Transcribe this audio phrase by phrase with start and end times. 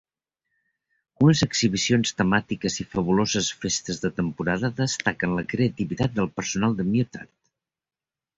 [1.25, 7.33] Unes exhibicions temàtiques i fabuloses festes de temporada destaquen la creativitat del personal de Muttart.